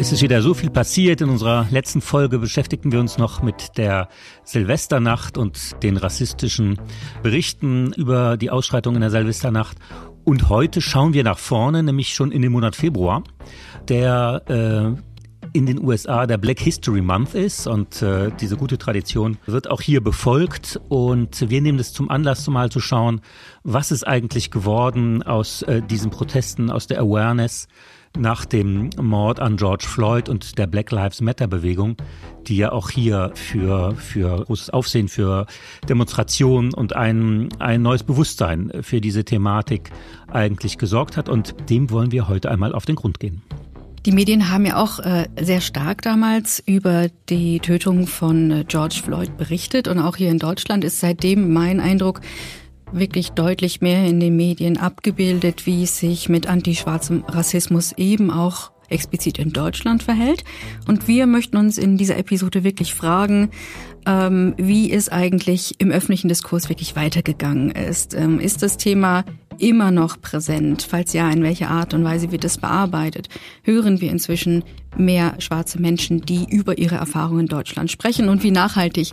[0.00, 1.20] Es ist wieder so viel passiert.
[1.20, 4.08] In unserer letzten Folge beschäftigten wir uns noch mit der
[4.44, 6.80] Silvesternacht und den rassistischen
[7.22, 9.76] Berichten über die Ausschreitungen in der Silvesternacht.
[10.24, 13.24] Und heute schauen wir nach vorne, nämlich schon in den Monat Februar,
[13.90, 19.36] der äh, in den USA der Black History Month ist und äh, diese gute Tradition
[19.44, 23.20] wird auch hier befolgt und wir nehmen das zum Anlass, mal zu schauen,
[23.64, 27.68] was ist eigentlich geworden aus äh, diesen Protesten, aus der Awareness
[28.18, 31.96] nach dem Mord an George Floyd und der Black Lives Matter Bewegung,
[32.46, 35.46] die ja auch hier für, für großes Aufsehen, für
[35.88, 39.90] Demonstrationen und ein, ein neues Bewusstsein für diese Thematik
[40.28, 41.28] eigentlich gesorgt hat.
[41.28, 43.42] Und dem wollen wir heute einmal auf den Grund gehen.
[44.06, 49.02] Die Medien haben ja auch äh, sehr stark damals über die Tötung von äh, George
[49.04, 52.22] Floyd berichtet und auch hier in Deutschland ist seitdem mein Eindruck
[52.92, 58.70] wirklich deutlich mehr in den Medien abgebildet, wie es sich mit antischwarzem Rassismus eben auch
[58.90, 60.44] explizit in Deutschland verhält.
[60.86, 63.50] Und wir möchten uns in dieser Episode wirklich fragen,
[64.06, 68.14] ähm, wie es eigentlich im öffentlichen Diskurs wirklich weitergegangen ist.
[68.14, 69.24] Ähm, ist das Thema
[69.58, 70.86] immer noch präsent?
[70.88, 73.28] Falls ja, in welcher Art und Weise wird es bearbeitet?
[73.62, 74.64] Hören wir inzwischen
[74.96, 78.28] mehr schwarze Menschen, die über ihre Erfahrungen in Deutschland sprechen?
[78.28, 79.12] Und wie nachhaltig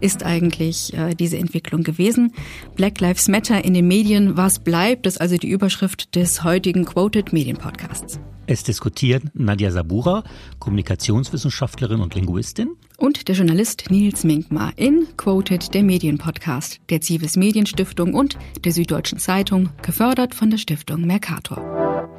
[0.00, 2.32] ist eigentlich äh, diese Entwicklung gewesen?
[2.76, 5.06] Black Lives Matter in den Medien, was bleibt?
[5.06, 8.18] Das ist also die Überschrift des heutigen Quoted Medien Podcasts.
[8.50, 10.24] Es diskutieren Nadia Sabura,
[10.58, 12.70] Kommunikationswissenschaftlerin und Linguistin.
[12.96, 19.18] Und der Journalist Nils Minkmar in Quoted, der Medienpodcast der Zivis Medienstiftung und der Süddeutschen
[19.18, 22.17] Zeitung, gefördert von der Stiftung Mercator.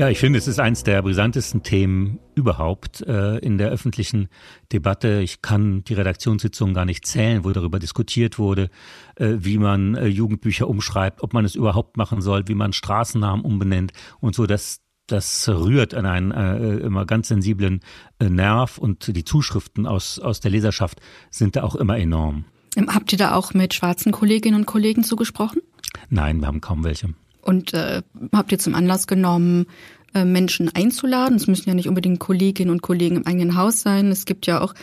[0.00, 4.30] Ja, ich finde, es ist eines der brisantesten Themen überhaupt äh, in der öffentlichen
[4.72, 5.20] Debatte.
[5.20, 8.70] Ich kann die Redaktionssitzungen gar nicht zählen, wo darüber diskutiert wurde,
[9.16, 13.44] äh, wie man äh, Jugendbücher umschreibt, ob man es überhaupt machen soll, wie man Straßennamen
[13.44, 14.46] umbenennt und so.
[14.46, 17.80] Das, das rührt an einen äh, immer ganz sensiblen
[18.20, 22.46] äh, Nerv und die Zuschriften aus, aus der Leserschaft sind da auch immer enorm.
[22.74, 25.60] Ähm, habt ihr da auch mit schwarzen Kolleginnen und Kollegen zugesprochen?
[26.08, 27.10] Nein, wir haben kaum welche.
[27.42, 29.66] Und äh, habt ihr zum Anlass genommen,
[30.14, 31.36] äh, Menschen einzuladen?
[31.36, 34.08] Es müssen ja nicht unbedingt Kolleginnen und Kollegen im eigenen Haus sein.
[34.08, 34.74] Es gibt ja auch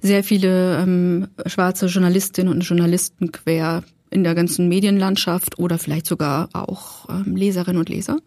[0.00, 6.48] sehr viele ähm, schwarze Journalistinnen und Journalisten quer in der ganzen Medienlandschaft oder vielleicht sogar
[6.52, 8.18] auch ähm, Leserinnen und Leser?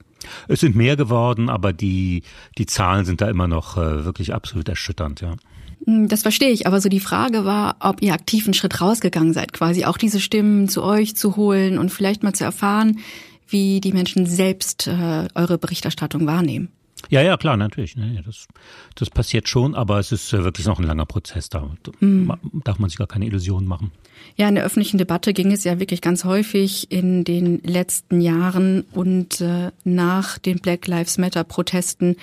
[0.47, 2.23] Es sind mehr geworden, aber die,
[2.57, 5.35] die Zahlen sind da immer noch äh, wirklich absolut erschütternd, ja.
[5.85, 9.33] Hm, das verstehe ich, aber so die Frage war, ob ihr aktiv einen Schritt rausgegangen
[9.33, 12.99] seid, quasi auch diese Stimmen zu euch zu holen und vielleicht mal zu erfahren,
[13.47, 16.69] wie die Menschen selbst äh, eure Berichterstattung wahrnehmen.
[17.09, 17.95] Ja, ja, klar, natürlich.
[18.25, 18.47] Das,
[18.95, 21.49] das passiert schon, aber es ist äh, wirklich noch ein langer Prozess.
[21.49, 21.69] Da
[21.99, 22.33] mhm.
[22.63, 23.91] darf man sich gar keine Illusionen machen.
[24.37, 28.85] Ja, in der öffentlichen Debatte ging es ja wirklich ganz häufig in den letzten Jahren
[28.91, 32.15] und äh, nach den Black Lives Matter Protesten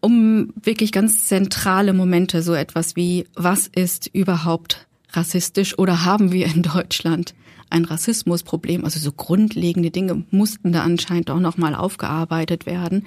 [0.00, 6.46] um wirklich ganz zentrale Momente, so etwas wie, was ist überhaupt rassistisch oder haben wir
[6.46, 7.34] in Deutschland
[7.70, 8.84] ein Rassismusproblem.
[8.84, 13.06] Also so grundlegende Dinge mussten da anscheinend auch nochmal aufgearbeitet werden.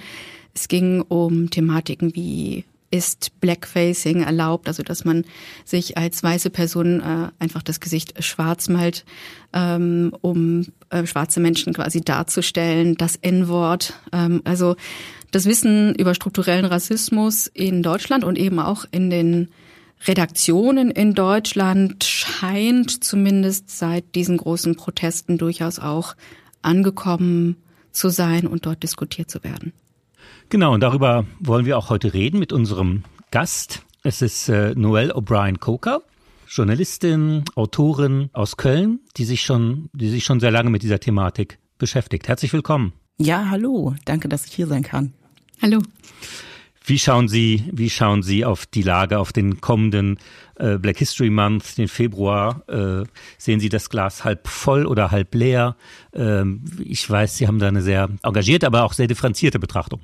[0.53, 5.23] Es ging um Thematiken wie ist Blackfacing erlaubt, also dass man
[5.63, 9.05] sich als weiße Person äh, einfach das Gesicht schwarz malt,
[9.53, 13.93] ähm, um äh, schwarze Menschen quasi darzustellen, das N-Wort.
[14.11, 14.75] Ähm, also
[15.31, 19.47] das Wissen über strukturellen Rassismus in Deutschland und eben auch in den
[20.07, 26.15] Redaktionen in Deutschland scheint zumindest seit diesen großen Protesten durchaus auch
[26.61, 27.57] angekommen
[27.91, 29.73] zu sein und dort diskutiert zu werden.
[30.49, 33.83] Genau, und darüber wollen wir auch heute reden mit unserem Gast.
[34.03, 36.01] Es ist äh, Noelle O'Brien Coker,
[36.47, 41.59] Journalistin, Autorin aus Köln, die sich schon, die sich schon sehr lange mit dieser Thematik
[41.77, 42.27] beschäftigt.
[42.27, 42.93] Herzlich willkommen.
[43.17, 43.95] Ja, hallo.
[44.05, 45.13] Danke, dass ich hier sein kann.
[45.61, 45.79] Hallo.
[46.83, 50.17] Wie schauen Sie, wie schauen Sie auf die Lage, auf den kommenden
[50.55, 52.63] äh, Black History Month, den Februar?
[52.67, 53.03] Äh,
[53.37, 55.75] sehen Sie das Glas halb voll oder halb leer?
[56.13, 60.01] Ähm, ich weiß, Sie haben da eine sehr engagierte, aber auch sehr differenzierte Betrachtung.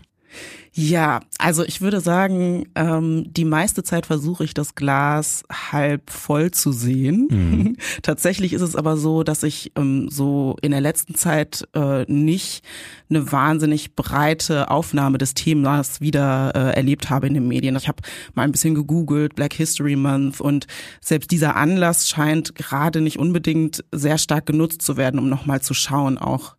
[0.79, 6.51] Ja, also ich würde sagen, ähm, die meiste Zeit versuche ich das Glas halb voll
[6.51, 7.27] zu sehen.
[7.31, 7.77] Mhm.
[8.03, 12.63] Tatsächlich ist es aber so, dass ich ähm, so in der letzten Zeit äh, nicht
[13.09, 17.75] eine wahnsinnig breite Aufnahme des Themas wieder äh, erlebt habe in den Medien.
[17.75, 18.03] Ich habe
[18.35, 20.67] mal ein bisschen gegoogelt, Black History Month und
[21.01, 25.73] selbst dieser Anlass scheint gerade nicht unbedingt sehr stark genutzt zu werden, um nochmal zu
[25.73, 26.55] schauen, auch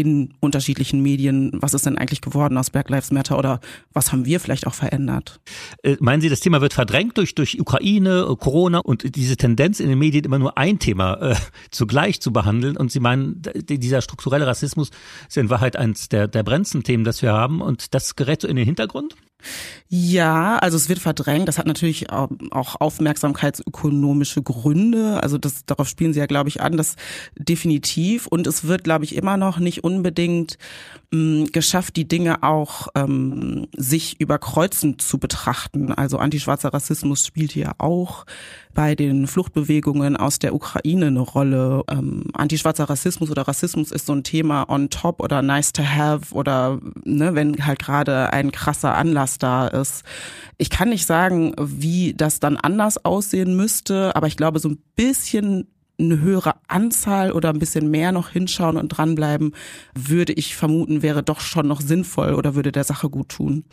[0.00, 3.60] in unterschiedlichen Medien, was ist denn eigentlich geworden aus Black Lives Matter oder
[3.92, 5.40] was haben wir vielleicht auch verändert?
[5.82, 9.80] Äh, meinen Sie, das Thema wird verdrängt durch, durch Ukraine, äh, Corona und diese Tendenz
[9.80, 11.36] in den Medien immer nur ein Thema äh,
[11.70, 12.76] zugleich zu behandeln?
[12.76, 14.90] Und Sie meinen, dieser strukturelle Rassismus
[15.28, 18.48] ist in Wahrheit eines der, der brennendsten Themen, das wir haben und das gerät so
[18.48, 19.16] in den Hintergrund?
[19.90, 21.48] Ja, also es wird verdrängt.
[21.48, 25.22] Das hat natürlich auch aufmerksamkeitsökonomische Gründe.
[25.22, 26.96] Also das, darauf spielen Sie ja, glaube ich, an, das
[27.36, 28.26] definitiv.
[28.26, 30.58] Und es wird, glaube ich, immer noch nicht unbedingt
[31.10, 35.92] mh, geschafft, die Dinge auch ähm, sich überkreuzend zu betrachten.
[35.92, 38.26] Also antischwarzer Rassismus spielt hier auch
[38.74, 41.82] bei den Fluchtbewegungen aus der Ukraine eine Rolle.
[41.90, 46.34] Ähm, antischwarzer Rassismus oder Rassismus ist so ein Thema on top oder nice to have
[46.34, 50.04] oder ne, wenn halt gerade ein krasser Anlass da ist.
[50.56, 54.78] Ich kann nicht sagen, wie das dann anders aussehen müsste, aber ich glaube, so ein
[54.96, 55.66] bisschen
[56.00, 59.52] eine höhere Anzahl oder ein bisschen mehr noch hinschauen und dranbleiben,
[59.94, 63.64] würde ich vermuten, wäre doch schon noch sinnvoll oder würde der Sache gut tun.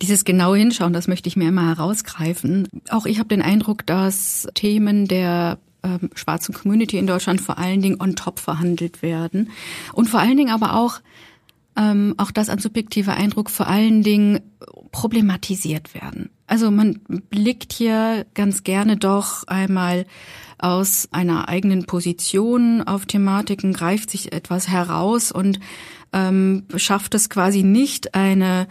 [0.00, 2.68] Dieses genaue Hinschauen, das möchte ich mir immer herausgreifen.
[2.88, 7.82] Auch ich habe den Eindruck, dass Themen der ähm, schwarzen Community in Deutschland vor allen
[7.82, 9.50] Dingen on top verhandelt werden
[9.92, 11.00] und vor allen Dingen aber auch
[11.76, 14.40] ähm, auch das ein subjektiver Eindruck vor allen Dingen
[14.92, 16.30] problematisiert werden.
[16.46, 17.00] Also man
[17.30, 20.06] blickt hier ganz gerne doch einmal
[20.58, 25.58] aus einer eigenen Position auf Thematiken, greift sich etwas heraus und
[26.12, 28.68] ähm, schafft es quasi nicht, eine,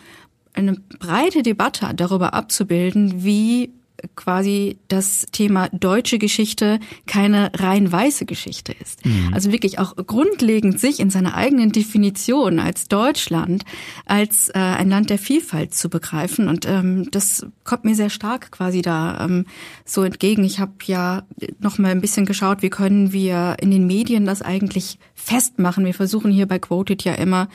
[0.53, 3.73] eine breite Debatte darüber abzubilden, wie
[4.15, 9.05] quasi das Thema deutsche Geschichte keine rein weiße Geschichte ist.
[9.05, 9.31] Mhm.
[9.33, 13.63] Also wirklich auch grundlegend sich in seiner eigenen Definition als Deutschland,
[14.05, 16.47] als äh, ein Land der Vielfalt zu begreifen.
[16.47, 19.45] Und ähm, das kommt mir sehr stark quasi da ähm,
[19.85, 20.44] so entgegen.
[20.44, 21.23] Ich habe ja
[21.59, 25.85] noch mal ein bisschen geschaut, wie können wir in den Medien das eigentlich festmachen.
[25.85, 27.47] Wir versuchen hier bei Quoted ja immer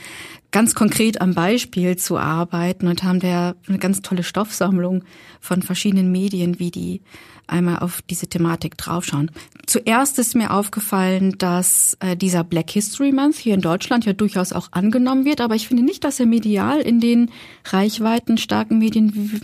[0.51, 5.05] ganz konkret am Beispiel zu arbeiten und haben da eine ganz tolle Stoffsammlung
[5.41, 7.03] von verschiedenen Medien, wie die
[7.47, 9.31] einmal auf diese Thematik draufschauen.
[9.67, 14.53] Zuerst ist mir aufgefallen, dass äh, dieser Black History Month hier in Deutschland ja durchaus
[14.53, 17.31] auch angenommen wird, aber ich finde nicht, dass er medial in den
[17.65, 19.41] reichweiten starken Medien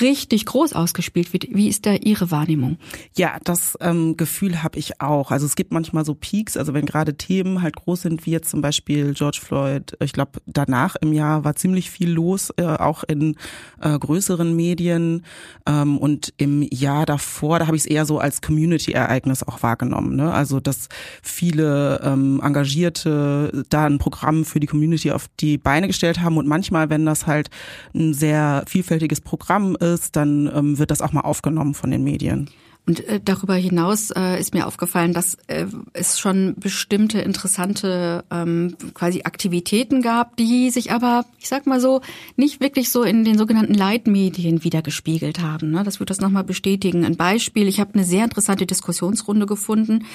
[0.00, 1.46] richtig groß ausgespielt wird.
[1.50, 2.78] Wie ist da Ihre Wahrnehmung?
[3.16, 5.30] Ja, das ähm, Gefühl habe ich auch.
[5.30, 8.50] Also es gibt manchmal so Peaks, also wenn gerade Themen halt groß sind, wie jetzt
[8.50, 13.04] zum Beispiel George Floyd, ich glaube danach im Jahr war ziemlich viel los, äh, auch
[13.04, 13.36] in
[13.80, 15.24] äh, größeren Medien.
[15.66, 20.16] Ähm, und im Jahr davor, da habe ich es eher so als Community-Ereignis auch wahrgenommen.
[20.16, 20.32] Ne?
[20.32, 20.88] Also dass
[21.22, 26.48] viele ähm, Engagierte da ein Programm für die Community auf die Beine gestellt haben und
[26.48, 27.50] manchmal, wenn das halt
[27.94, 32.50] ein sehr vielfältiges Programm ist, dann ähm, wird das auch mal aufgenommen von den Medien.
[32.88, 38.76] Und äh, darüber hinaus äh, ist mir aufgefallen, dass äh, es schon bestimmte interessante ähm,
[38.94, 42.00] quasi Aktivitäten gab, die sich aber, ich sag mal so,
[42.36, 45.70] nicht wirklich so in den sogenannten Leitmedien wiedergespiegelt haben.
[45.70, 45.84] Ne?
[45.84, 47.04] Das wird das nochmal bestätigen.
[47.04, 50.06] Ein Beispiel, ich habe eine sehr interessante Diskussionsrunde gefunden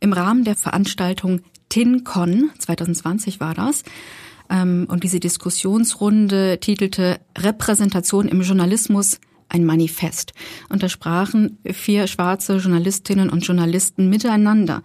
[0.00, 3.82] im Rahmen der Veranstaltung TinCon, 2020 war das,
[4.48, 10.32] und diese Diskussionsrunde titelte Repräsentation im Journalismus ein Manifest.
[10.68, 14.82] Und da sprachen vier schwarze Journalistinnen und Journalisten miteinander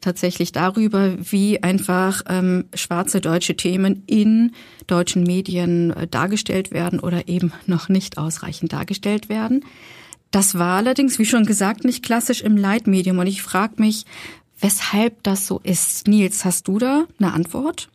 [0.00, 4.52] tatsächlich darüber, wie einfach ähm, schwarze deutsche Themen in
[4.86, 9.64] deutschen Medien äh, dargestellt werden oder eben noch nicht ausreichend dargestellt werden.
[10.30, 13.18] Das war allerdings, wie schon gesagt, nicht klassisch im Leitmedium.
[13.18, 14.04] Und ich frage mich,
[14.60, 16.06] weshalb das so ist.
[16.08, 17.88] Nils, hast du da eine Antwort?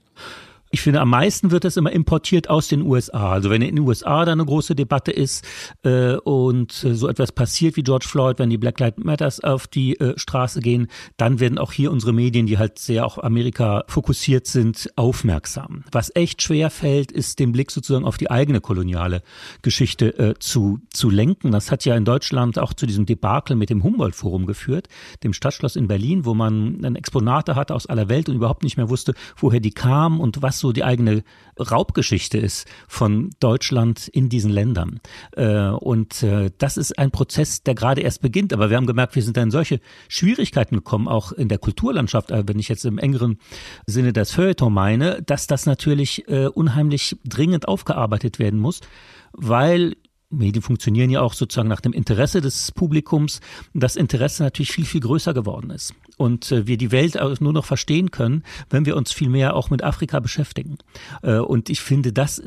[0.72, 3.32] Ich finde, am meisten wird das immer importiert aus den USA.
[3.32, 5.44] Also wenn in den USA da eine große Debatte ist
[5.84, 9.66] äh, und äh, so etwas passiert wie George Floyd, wenn die Black Lives Matters auf
[9.66, 13.84] die äh, Straße gehen, dann werden auch hier unsere Medien, die halt sehr auf Amerika
[13.88, 15.86] fokussiert sind, aufmerksam.
[15.92, 19.24] Was echt schwer fällt, ist den Blick sozusagen auf die eigene koloniale
[19.64, 21.52] Geschichte äh, zu, zu lenken.
[21.52, 24.88] Das hat ja in Deutschland auch zu diesem Debakel mit dem Humboldt-Forum geführt,
[25.24, 28.78] dem Stadtschloss in Berlin, wo man dann Exponate hatte aus aller Welt und überhaupt nicht
[28.78, 31.24] mehr wusste, woher die kamen und was so die eigene
[31.60, 35.00] Raubgeschichte ist von Deutschland in diesen Ländern.
[35.36, 38.54] Äh, und äh, das ist ein Prozess, der gerade erst beginnt.
[38.54, 42.32] Aber wir haben gemerkt, wir sind da in solche Schwierigkeiten gekommen, auch in der Kulturlandschaft,
[42.32, 43.40] äh, wenn ich jetzt im engeren
[43.86, 48.82] Sinne das Feuilleton meine, dass das natürlich unheimlich dringend aufgearbeitet werden muss,
[49.32, 49.96] weil
[50.30, 53.42] Medien funktionieren ja auch sozusagen nach dem Interesse des Publikums,
[53.74, 55.94] das Interesse natürlich viel, viel größer geworden ist.
[56.20, 59.70] Und äh, wir die Welt nur noch verstehen können, wenn wir uns viel mehr auch
[59.70, 60.78] mit Afrika beschäftigen.
[61.24, 62.44] Äh, und ich finde, das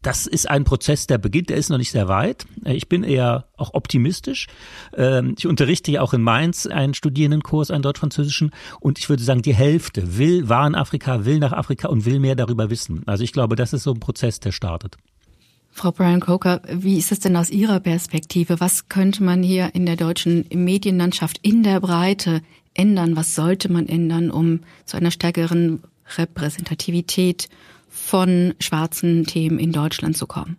[0.00, 2.44] das ist ein Prozess, der beginnt, der ist noch nicht sehr weit.
[2.64, 4.48] Ich bin eher auch optimistisch.
[4.94, 9.40] Ähm, ich unterrichte ja auch in Mainz einen Studierendenkurs, einen deutsch-französischen, und ich würde sagen,
[9.40, 13.02] die Hälfte will, war in Afrika, will nach Afrika und will mehr darüber wissen.
[13.06, 14.98] Also ich glaube, das ist so ein Prozess, der startet.
[15.70, 18.60] Frau Brian Coker, wie ist es denn aus Ihrer Perspektive?
[18.60, 22.42] Was könnte man hier in der deutschen Medienlandschaft in der Breite
[22.74, 23.16] ändern?
[23.16, 25.82] Was sollte man ändern, um zu einer stärkeren
[26.16, 27.48] Repräsentativität
[27.88, 30.56] von schwarzen Themen in Deutschland zu kommen?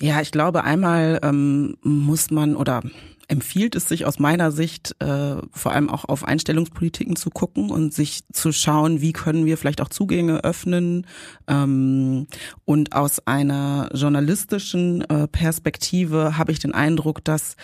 [0.00, 2.82] Ja, ich glaube, einmal ähm, muss man oder
[3.28, 7.94] empfiehlt es sich aus meiner Sicht äh, vor allem auch auf Einstellungspolitiken zu gucken und
[7.94, 11.06] sich zu schauen, wie können wir vielleicht auch Zugänge öffnen.
[11.46, 12.26] Ähm,
[12.64, 17.56] und aus einer journalistischen äh, Perspektive habe ich den Eindruck, dass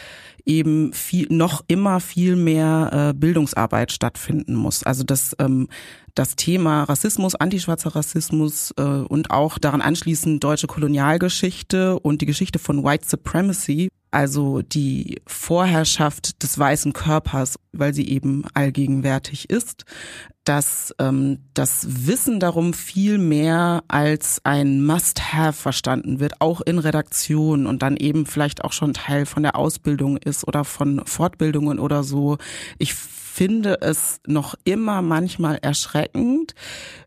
[0.44, 4.82] eben viel noch immer viel mehr äh, Bildungsarbeit stattfinden muss.
[4.82, 5.68] Also dass ähm,
[6.14, 12.58] das Thema Rassismus, antischwarzer Rassismus äh, und auch daran anschließend deutsche Kolonialgeschichte und die Geschichte
[12.58, 19.84] von White Supremacy, also die Vorherrschaft des weißen Körpers, weil sie eben allgegenwärtig ist,
[20.44, 27.66] dass ähm, das Wissen darum viel mehr als ein Must-Have verstanden wird, auch in Redaktionen
[27.66, 32.02] und dann eben vielleicht auch schon Teil von der Ausbildung ist oder von Fortbildungen oder
[32.02, 32.38] so.
[32.78, 36.54] Ich finde es noch immer manchmal erschreckend,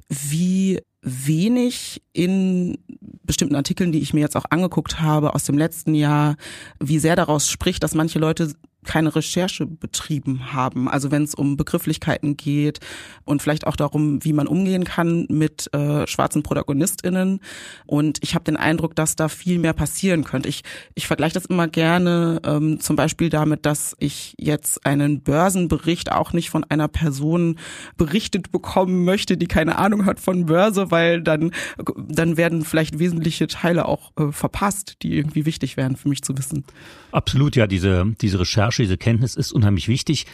[0.07, 2.77] wie wenig in
[3.23, 6.35] bestimmten Artikeln, die ich mir jetzt auch angeguckt habe aus dem letzten Jahr,
[6.79, 10.89] wie sehr daraus spricht, dass manche Leute keine Recherche betrieben haben.
[10.89, 12.79] Also wenn es um Begrifflichkeiten geht
[13.25, 17.39] und vielleicht auch darum, wie man umgehen kann mit äh, schwarzen ProtagonistInnen.
[17.85, 20.49] Und ich habe den Eindruck, dass da viel mehr passieren könnte.
[20.49, 20.63] Ich,
[20.95, 26.33] ich vergleiche das immer gerne ähm, zum Beispiel damit, dass ich jetzt einen Börsenbericht auch
[26.33, 27.57] nicht von einer Person
[27.97, 31.51] berichtet bekommen möchte, die keine Ahnung hat von Börse, weil dann,
[31.95, 36.37] dann werden vielleicht wesentliche Teile auch äh, verpasst, die irgendwie wichtig wären für mich zu
[36.37, 36.63] wissen.
[37.11, 40.25] Absolut, ja, diese, diese Recherche, diese Kenntnis ist unheimlich wichtig.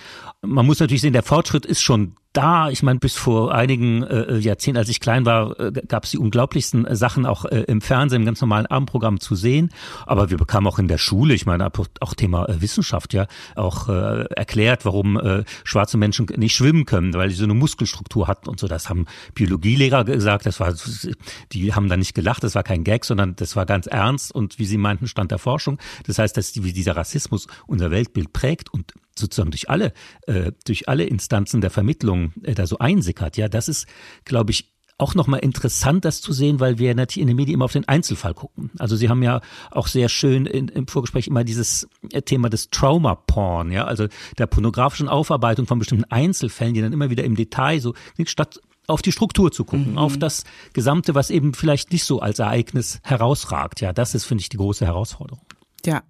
[0.41, 4.37] Man muss natürlich sehen, der Fortschritt ist schon da, ich meine, bis vor einigen äh,
[4.37, 7.81] Jahrzehnten, als ich klein war, äh, gab es die unglaublichsten äh, Sachen auch äh, im
[7.81, 9.71] Fernsehen, im ganz normalen Abendprogramm zu sehen.
[10.05, 13.89] Aber wir bekamen auch in der Schule, ich meine, auch Thema äh, Wissenschaft, ja, auch
[13.89, 18.47] äh, erklärt, warum äh, schwarze Menschen nicht schwimmen können, weil sie so eine Muskelstruktur hatten
[18.47, 18.67] und so.
[18.67, 20.75] Das haben Biologielehrer gesagt, das war,
[21.51, 24.59] die haben da nicht gelacht, das war kein Gag, sondern das war ganz ernst und
[24.59, 25.79] wie sie meinten, stand der Forschung.
[26.05, 29.93] Das heißt, dass die, wie dieser Rassismus unser Weltbild prägt und sozusagen durch alle,
[30.27, 33.37] äh, durch alle Instanzen der Vermittlung äh, da so einsickert.
[33.37, 33.87] Ja, das ist,
[34.25, 37.65] glaube ich, auch nochmal interessant, das zu sehen, weil wir natürlich in den Medien immer
[37.65, 38.69] auf den Einzelfall gucken.
[38.79, 42.69] Also Sie haben ja auch sehr schön in, im Vorgespräch immer dieses äh, Thema des
[42.69, 47.79] Trauma-Porn, ja, also der pornografischen Aufarbeitung von bestimmten Einzelfällen, die dann immer wieder im Detail
[47.79, 47.93] so,
[48.25, 49.97] statt auf die Struktur zu gucken, mhm.
[49.97, 53.81] auf das Gesamte, was eben vielleicht nicht so als Ereignis herausragt.
[53.81, 55.45] Ja, das ist, finde ich, die große Herausforderung.
[55.85, 56.03] Ja,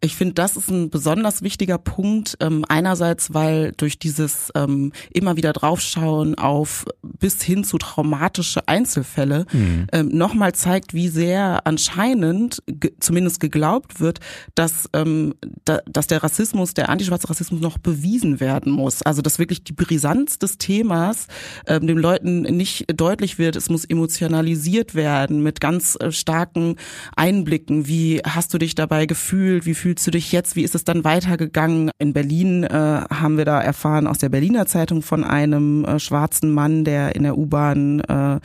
[0.00, 2.36] ich finde, das ist ein besonders wichtiger Punkt.
[2.40, 9.46] Ähm, einerseits, weil durch dieses ähm, immer wieder draufschauen auf bis hin zu traumatische Einzelfälle
[9.52, 9.86] mhm.
[9.92, 14.20] ähm, nochmal zeigt, wie sehr anscheinend ge zumindest geglaubt wird,
[14.54, 19.02] dass, ähm, da, dass der Rassismus, der antischwarze Rassismus noch bewiesen werden muss.
[19.02, 21.26] Also dass wirklich die Brisanz des Themas
[21.66, 23.56] ähm, den Leuten nicht deutlich wird.
[23.56, 26.76] Es muss emotionalisiert werden mit ganz äh, starken
[27.16, 27.88] Einblicken.
[27.88, 29.66] Wie hast du dich dabei gefühlt?
[29.66, 30.56] Wie fühlst du dich jetzt?
[30.56, 31.90] Wie ist es dann weitergegangen?
[31.98, 36.50] In Berlin äh, haben wir da erfahren aus der Berliner Zeitung von einem äh, schwarzen
[36.50, 38.40] Mann, der in der U-Bahn äh,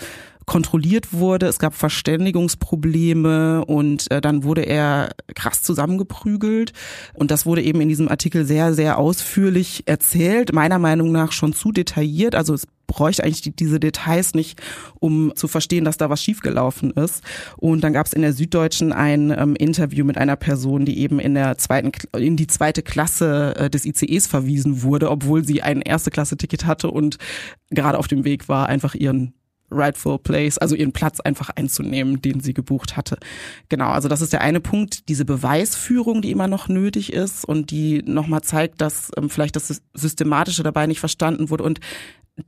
[0.45, 1.47] kontrolliert wurde.
[1.47, 6.73] Es gab Verständigungsprobleme und äh, dann wurde er krass zusammengeprügelt.
[7.13, 10.53] Und das wurde eben in diesem Artikel sehr, sehr ausführlich erzählt.
[10.53, 12.35] Meiner Meinung nach schon zu detailliert.
[12.35, 14.61] Also es bräuchte eigentlich die, diese Details nicht,
[14.99, 17.23] um zu verstehen, dass da was schiefgelaufen ist.
[17.57, 21.19] Und dann gab es in der Süddeutschen ein ähm, Interview mit einer Person, die eben
[21.19, 25.81] in der zweiten in die zweite Klasse äh, des ICEs verwiesen wurde, obwohl sie ein
[25.81, 27.17] erste Klasse Ticket hatte und
[27.71, 29.33] gerade auf dem Weg war, einfach ihren
[29.73, 33.17] rightful place, also ihren Platz einfach einzunehmen, den sie gebucht hatte.
[33.69, 37.71] Genau, also das ist der eine Punkt, diese Beweisführung, die immer noch nötig ist und
[37.71, 41.79] die nochmal zeigt, dass ähm, vielleicht das Systematische dabei nicht verstanden wurde und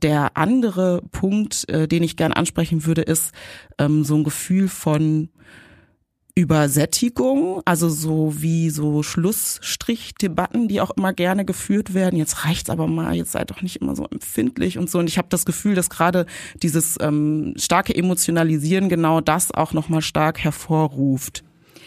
[0.02, 3.32] der andere Punkt, äh, den ich gern ansprechen würde, ist
[3.78, 5.28] ähm, so ein Gefühl von
[6.38, 12.18] Übersättigung, also so wie so Schlussstrichdebatten, die auch immer gerne geführt werden.
[12.18, 14.98] Jetzt reicht's aber mal, jetzt seid doch nicht immer so empfindlich und so.
[14.98, 16.26] Und ich habe das Gefühl, dass gerade
[16.62, 21.42] dieses ähm, starke Emotionalisieren genau das auch nochmal stark hervorruft.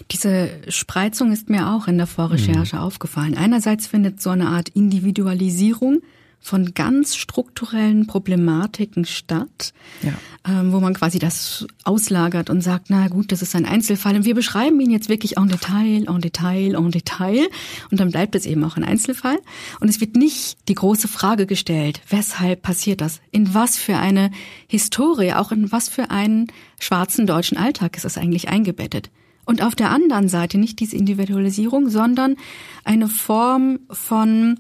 [0.10, 2.82] Diese Spreizung ist mir auch in der Vorrecherche mhm.
[2.82, 3.38] aufgefallen.
[3.38, 6.02] Einerseits findet so eine Art Individualisierung
[6.42, 10.14] von ganz strukturellen Problematiken statt, ja.
[10.48, 14.26] ähm, wo man quasi das auslagert und sagt, na gut, das ist ein Einzelfall und
[14.26, 17.50] wir beschreiben ihn jetzt wirklich en Detail, en Detail, en Detail
[17.92, 19.38] und dann bleibt es eben auch ein Einzelfall
[19.80, 23.20] und es wird nicht die große Frage gestellt, weshalb passiert das?
[23.32, 24.32] In was für eine
[24.68, 26.48] Historie, auch in was für einen
[26.80, 29.10] schwarzen deutschen Alltag ist es eigentlich eingebettet?
[29.46, 32.36] Und auf der anderen Seite nicht diese Individualisierung, sondern
[32.84, 34.60] eine Form von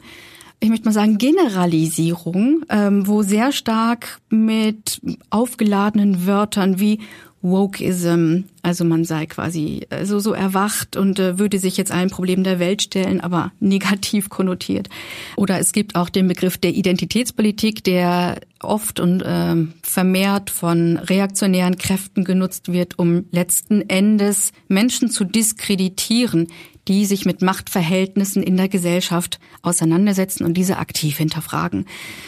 [0.59, 6.99] ich möchte mal sagen, Generalisierung, ähm, wo sehr stark mit aufgeladenen Wörtern wie
[7.41, 12.43] Wokeism, also man sei quasi also so erwacht und äh, würde sich jetzt allen Problemen
[12.43, 14.89] der Welt stellen, aber negativ konnotiert.
[15.37, 21.77] Oder es gibt auch den Begriff der Identitätspolitik, der oft und äh, vermehrt von reaktionären
[21.77, 26.47] Kräften genutzt wird, um letzten Endes Menschen zu diskreditieren,
[26.89, 31.85] die sich mit Machtverhältnissen in der Gesellschaft auseinandersetzen und diese aktiv hinterfragen.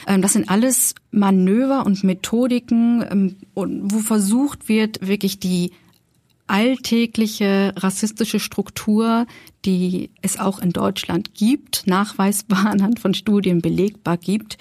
[0.08, 5.72] Ähm, das sind alles Manöver und Methodiken, ähm, wo versucht wird, wirklich die
[6.46, 9.26] alltägliche rassistische Struktur,
[9.66, 14.58] die es auch in Deutschland gibt, nachweisbar anhand von Studien belegbar gibt,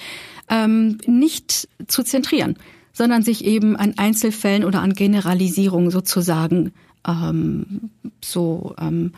[0.48, 2.56] ähm, nicht zu zentrieren,
[2.92, 6.72] sondern sich eben an Einzelfällen oder an Generalisierungen sozusagen
[7.06, 7.90] ähm,
[8.22, 9.12] so ähm,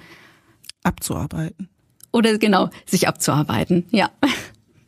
[0.83, 1.69] abzuarbeiten.
[2.13, 4.11] Oder genau, sich abzuarbeiten, ja.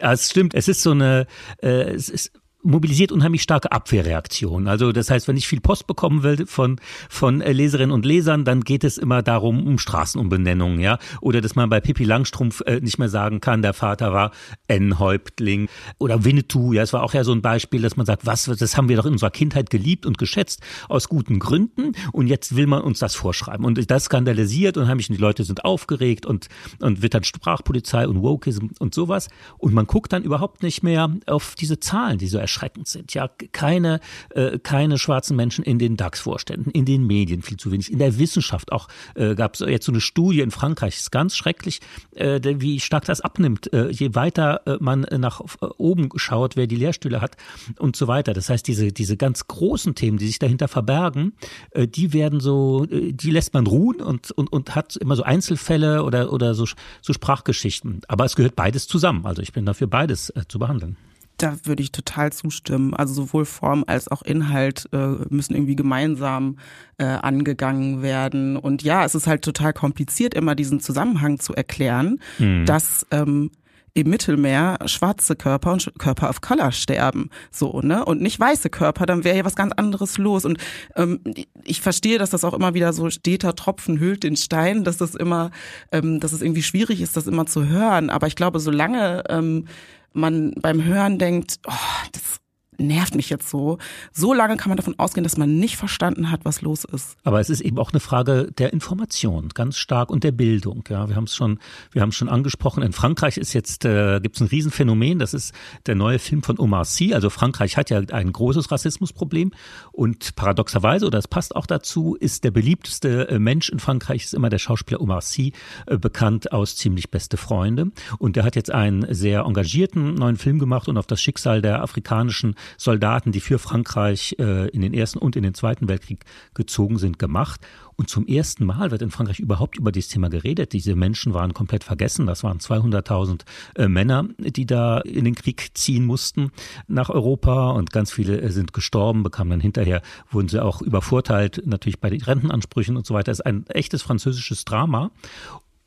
[0.01, 0.55] Ja, es stimmt.
[0.55, 1.27] Es ist so eine,
[1.63, 2.33] äh, es ist
[2.65, 4.69] mobilisiert unheimlich starke Abwehrreaktionen.
[4.69, 8.45] Also das heißt, wenn ich viel Post bekommen will von von äh, Leserinnen und Lesern,
[8.45, 12.81] dann geht es immer darum um Straßenumbenennungen, ja, oder dass man bei Pippi Langstrumpf äh,
[12.81, 14.33] nicht mehr sagen kann, der Vater war
[14.69, 15.69] N-Häuptling
[15.99, 18.77] oder Winnetou, ja, es war auch ja so ein Beispiel, dass man sagt, was, das
[18.77, 22.67] haben wir doch in unserer Kindheit geliebt und geschätzt aus guten Gründen und jetzt will
[22.67, 23.65] man uns das vorschreiben.
[23.65, 26.49] Und das skandalisiert und die Leute sind aufgeregt und
[26.81, 29.29] und wird dann Sprachpolizei und Wokeism und sowas.
[29.59, 33.15] Und man guckt dann überhaupt nicht mehr auf diese Zahlen, die so erschreckend sind.
[33.15, 37.91] Ja, keine, äh, keine schwarzen Menschen in den DAX-Vorständen, in den Medien viel zu wenig,
[37.91, 41.37] in der Wissenschaft auch äh, gab es jetzt so eine Studie in Frankreich, ist ganz
[41.37, 41.81] schrecklich,
[42.15, 46.67] äh, wie stark das abnimmt, äh, je weiter äh, man nach äh, oben schaut, wer
[46.67, 47.37] die Lehrstühle hat
[47.79, 48.33] und so weiter.
[48.33, 51.33] Das heißt, diese, diese ganz großen Themen, die sich dahinter verbergen,
[51.71, 55.25] äh, die werden so, äh, die lässt man ruhen und, und, und hat immer so
[55.25, 56.67] Einzelfälle oder, oder so,
[57.03, 58.03] so Sprachgeschichten.
[58.07, 59.27] Aber es gehört beides zusammen.
[59.27, 60.97] Also ich bin dafür, beides äh, zu behandeln
[61.37, 62.95] da würde ich total zustimmen.
[62.95, 66.59] Also sowohl Form als auch Inhalt äh, müssen irgendwie gemeinsam
[66.99, 68.57] äh, angegangen werden.
[68.57, 72.67] Und ja, es ist halt total kompliziert, immer diesen Zusammenhang zu erklären, mhm.
[72.67, 73.51] dass ähm,
[73.95, 79.07] im Mittelmeer schwarze Körper und Körper of Color sterben, so ne und nicht weiße Körper,
[79.07, 80.45] dann wäre ja was ganz anderes los.
[80.45, 80.59] Und
[80.97, 81.21] ähm,
[81.63, 85.15] ich verstehe, dass das auch immer wieder so steter Tropfen hüllt den Stein, dass das
[85.15, 85.53] immer,
[85.93, 88.11] ähm, dass es irgendwie schwierig ist, das immer zu hören.
[88.11, 89.67] Aber ich glaube, solange ähm,
[90.15, 91.73] man beim Hören denkt, oh,
[92.13, 92.41] das
[92.79, 93.79] nervt mich jetzt so.
[94.13, 97.17] So lange kann man davon ausgehen, dass man nicht verstanden hat, was los ist.
[97.25, 100.85] Aber es ist eben auch eine Frage der Information, ganz stark und der Bildung.
[100.89, 101.59] Ja, wir haben es schon,
[101.93, 102.83] wir haben schon angesprochen.
[102.83, 105.19] In Frankreich ist jetzt äh, gibt es ein Riesenphänomen.
[105.19, 105.55] Das ist
[105.87, 107.15] der neue Film von Omar Sy.
[107.15, 109.53] Also Frankreich hat ja ein großes Rassismusproblem
[109.93, 114.35] und paradoxerweise oder es passt auch dazu, ist der beliebteste äh, Mensch in Frankreich ist
[114.35, 115.53] immer der Schauspieler Omar Sy,
[115.87, 117.91] äh, bekannt aus ziemlich beste Freunde.
[118.19, 121.83] Und der hat jetzt einen sehr engagierten neuen Film gemacht und auf das Schicksal der
[121.83, 126.25] afrikanischen Soldaten, die für Frankreich äh, in den Ersten und in den Zweiten Weltkrieg
[126.55, 127.61] gezogen sind, gemacht.
[127.97, 130.73] Und zum ersten Mal wird in Frankreich überhaupt über dieses Thema geredet.
[130.73, 132.27] Diese Menschen waren komplett vergessen.
[132.27, 133.43] Das waren 200.000
[133.77, 136.51] äh, Männer, die da in den Krieg ziehen mussten
[136.89, 141.63] nach Europa und ganz viele äh, sind gestorben, bekamen dann hinterher, wurden sie auch übervorteilt,
[141.67, 143.31] natürlich bei den Rentenansprüchen und so weiter.
[143.31, 145.11] Das ist ein echtes französisches Drama.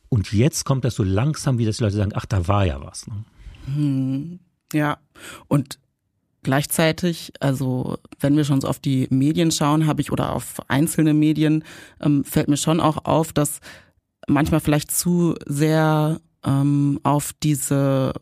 [0.09, 2.81] Und jetzt kommt das so langsam, wie das die Leute sagen, ach, da war ja
[2.81, 3.07] was.
[3.07, 3.25] Ne?
[3.65, 4.39] Hm,
[4.73, 4.97] ja,
[5.47, 5.79] und
[6.47, 11.13] Gleichzeitig, also wenn wir schon so auf die Medien schauen, habe ich oder auf einzelne
[11.13, 11.65] Medien,
[11.99, 13.59] ähm, fällt mir schon auch auf, dass
[14.29, 18.13] manchmal vielleicht zu sehr ähm, auf diese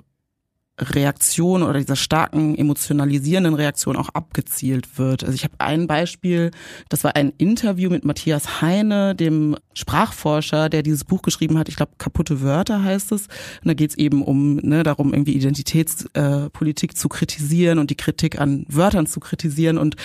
[0.78, 5.24] Reaktion oder dieser starken emotionalisierenden Reaktion auch abgezielt wird.
[5.24, 6.52] Also ich habe ein Beispiel,
[6.90, 11.70] das war ein Interview mit Matthias Heine, dem Sprachforscher, der dieses Buch geschrieben hat.
[11.70, 13.28] Ich glaube, kaputte Wörter heißt es.
[13.28, 18.40] Und da geht es eben um ne, darum, irgendwie Identitätspolitik zu kritisieren und die Kritik
[18.42, 19.78] an Wörtern zu kritisieren.
[19.78, 19.96] Und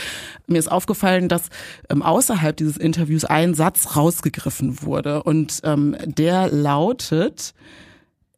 [0.47, 1.49] mir ist aufgefallen, dass
[1.89, 7.55] ähm, außerhalb dieses Interviews ein Satz rausgegriffen wurde und ähm, der lautet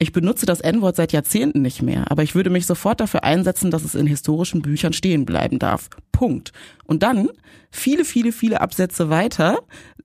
[0.02, 3.70] ich benutze das N-Wort seit Jahrzehnten nicht mehr, aber ich würde mich sofort dafür einsetzen,
[3.70, 5.88] dass es in historischen Büchern stehen bleiben darf.
[6.10, 6.52] Punkt.
[6.84, 7.28] Und dann,
[7.70, 9.60] viele, viele, viele Absätze weiter,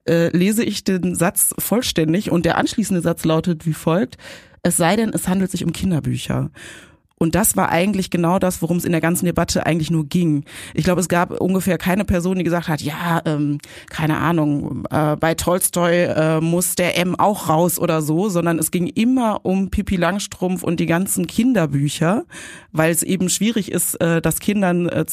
[0.08, 4.18] äh, lese ich den Satz vollständig und der anschließende Satz lautet wie folgt,
[4.62, 6.52] es sei denn, es handelt sich um Kinderbücher.
[7.18, 10.46] Und das war eigentlich genau das, worum es in der ganzen Debatte eigentlich nur ging.
[10.74, 13.58] Ich glaube, es gab ungefähr keine Person, die gesagt hat, ja, ähm,
[13.90, 18.72] keine Ahnung, äh, bei Tolstoi äh, muss der M auch raus oder so, sondern es
[18.72, 22.26] ging immer um Pippi Langstrumpf und die ganzen Kinderbücher,
[22.72, 25.06] weil es eben schwierig ist, äh, das Kindern äh,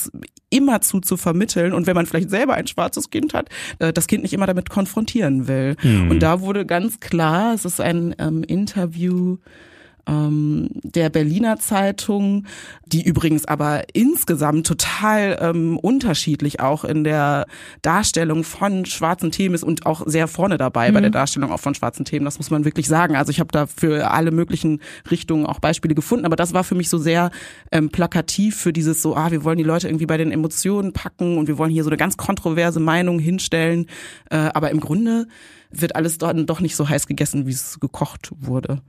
[0.50, 1.72] immer zu zu vermitteln.
[1.72, 4.68] Und wenn man vielleicht selber ein schwarzes Kind hat, äh, das Kind nicht immer damit
[4.68, 5.76] konfrontieren will.
[5.82, 6.10] Mhm.
[6.10, 9.38] Und da wurde ganz klar, es ist ein ähm, Interview
[10.06, 12.46] ähm, der Berliner Zeitung,
[12.86, 17.46] die übrigens aber insgesamt total ähm, unterschiedlich auch in der
[17.82, 20.94] Darstellung von schwarzen Themen ist und auch sehr vorne dabei mhm.
[20.94, 21.14] bei der mhm.
[21.14, 22.24] Darstellung auch von schwarzen Themen.
[22.24, 23.16] Das muss man wirklich sagen.
[23.16, 26.74] Also ich habe da für alle möglichen Richtungen auch Beispiele gefunden, aber das war für
[26.74, 27.30] mich so sehr
[27.72, 31.38] ähm, plakativ für dieses so, ah, wir wollen die Leute irgendwie bei den Emotionen packen
[31.38, 33.86] und wir wollen hier so eine ganz kontroverse Meinung hinstellen.
[34.30, 35.26] Äh, aber im Grunde
[35.70, 38.80] wird alles dann doch nicht so heiß gegessen, wie es gekocht wurde.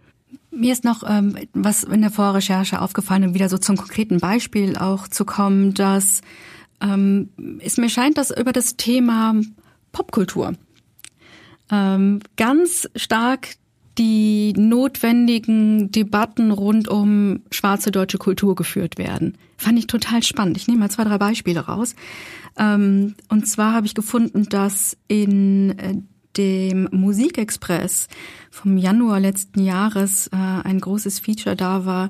[0.55, 4.77] Mir ist noch ähm, was in der Vorrecherche aufgefallen, um wieder so zum konkreten Beispiel
[4.77, 6.21] auch zu kommen, dass
[6.81, 9.35] ähm, es mir scheint, dass über das Thema
[9.91, 10.53] Popkultur
[11.71, 13.55] ähm, ganz stark
[13.97, 19.37] die notwendigen Debatten rund um schwarze deutsche Kultur geführt werden.
[19.57, 20.57] Fand ich total spannend.
[20.57, 21.95] Ich nehme mal zwei, drei Beispiele raus.
[22.57, 25.95] Ähm, und zwar habe ich gefunden, dass in äh,
[26.37, 28.07] dem Musikexpress
[28.51, 32.09] vom Januar letzten Jahres äh, ein großes Feature da war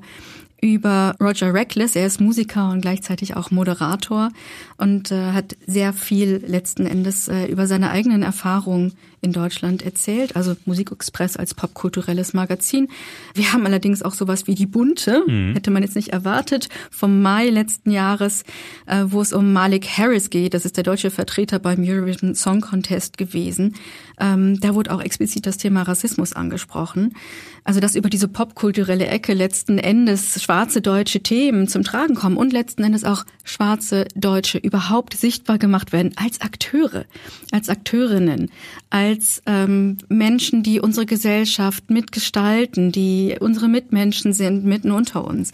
[0.73, 1.95] über Roger Reckless.
[1.95, 4.29] Er ist Musiker und gleichzeitig auch Moderator
[4.77, 8.93] und äh, hat sehr viel letzten Endes äh, über seine eigenen Erfahrungen
[9.25, 12.87] in Deutschland erzählt, also Musikexpress als popkulturelles Magazin.
[13.33, 15.53] Wir haben allerdings auch sowas wie die Bunte, mhm.
[15.53, 18.43] hätte man jetzt nicht erwartet, vom Mai letzten Jahres,
[18.85, 20.53] äh, wo es um Malik Harris geht.
[20.53, 23.75] Das ist der deutsche Vertreter beim Eurovision Song Contest gewesen.
[24.19, 27.15] Ähm, da wurde auch explizit das Thema Rassismus angesprochen.
[27.63, 32.53] Also dass über diese popkulturelle Ecke letzten Endes schwarze deutsche Themen zum Tragen kommen und
[32.53, 37.03] letzten Endes auch schwarze Deutsche überhaupt sichtbar gemacht werden als Akteure,
[37.51, 38.49] als Akteurinnen,
[38.89, 45.51] als ähm, Menschen, die unsere Gesellschaft mitgestalten, die unsere Mitmenschen sind mitten unter uns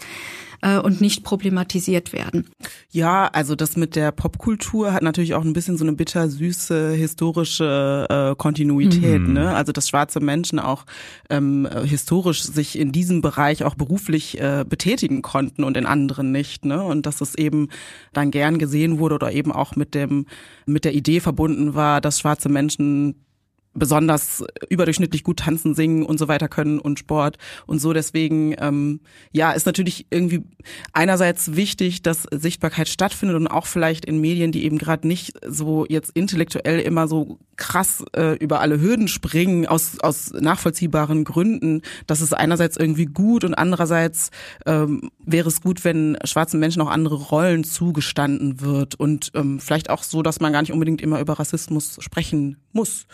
[0.62, 2.48] äh, und nicht problematisiert werden.
[2.90, 8.06] Ja, also das mit der Popkultur hat natürlich auch ein bisschen so eine bittersüße historische
[8.08, 9.20] äh, Kontinuität.
[9.20, 9.34] Mhm.
[9.34, 9.54] Ne?
[9.54, 10.86] Also dass schwarze Menschen auch
[11.28, 16.64] ähm, historisch sich in diesem Bereich auch beruflich äh, betätigen konnten und in anderen nicht.
[16.64, 16.82] Ne?
[16.82, 17.68] Und dass es eben
[18.12, 20.26] dann gern gesehen wurde oder eben auch mit dem
[20.64, 23.16] mit der Idee verbunden war, dass schwarze Menschen
[23.74, 27.92] besonders überdurchschnittlich gut tanzen, singen und so weiter können und Sport und so.
[27.92, 29.00] Deswegen, ähm,
[29.32, 30.42] ja, ist natürlich irgendwie
[30.92, 35.86] einerseits wichtig, dass Sichtbarkeit stattfindet und auch vielleicht in Medien, die eben gerade nicht so
[35.88, 41.82] jetzt intellektuell immer so krass äh, über alle Hürden springen, aus, aus nachvollziehbaren Gründen.
[42.06, 44.30] Das ist einerseits irgendwie gut und andererseits
[44.66, 49.90] ähm, wäre es gut, wenn schwarzen Menschen auch andere Rollen zugestanden wird und ähm, vielleicht
[49.90, 53.06] auch so, dass man gar nicht unbedingt immer über Rassismus sprechen muss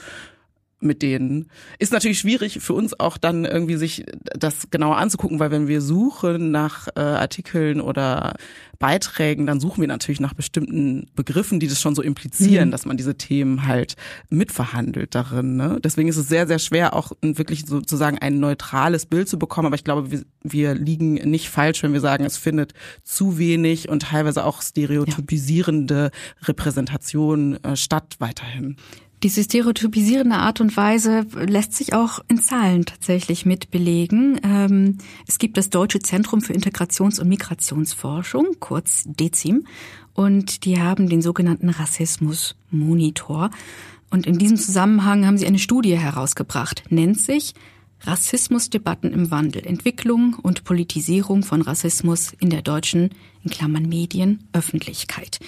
[0.80, 1.48] mit denen.
[1.78, 5.80] Ist natürlich schwierig für uns auch dann irgendwie sich das genauer anzugucken, weil wenn wir
[5.80, 8.34] suchen nach äh, Artikeln oder
[8.78, 12.72] Beiträgen, dann suchen wir natürlich nach bestimmten Begriffen, die das schon so implizieren, mhm.
[12.72, 13.96] dass man diese Themen halt
[14.30, 15.56] mitverhandelt darin.
[15.56, 15.78] Ne?
[15.82, 19.66] Deswegen ist es sehr, sehr schwer, auch wirklich sozusagen ein neutrales Bild zu bekommen.
[19.66, 23.88] Aber ich glaube, wir, wir liegen nicht falsch, wenn wir sagen, es findet zu wenig
[23.88, 26.46] und teilweise auch stereotypisierende ja.
[26.46, 28.76] Repräsentation äh, statt weiterhin.
[29.24, 34.38] Diese stereotypisierende Art und Weise lässt sich auch in Zahlen tatsächlich mit belegen.
[34.44, 39.66] Ähm, es gibt das Deutsche Zentrum für Integrations- und Migrationsforschung, kurz DEZIM,
[40.14, 43.50] und die haben den sogenannten Rassismus-Monitor.
[44.10, 47.54] Und in diesem Zusammenhang haben sie eine Studie herausgebracht, nennt sich
[48.00, 53.10] Rassismusdebatten im Wandel, Entwicklung und Politisierung von Rassismus in der deutschen,
[53.42, 55.40] in Klammern Medien, Öffentlichkeit.